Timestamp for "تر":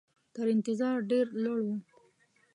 0.35-0.45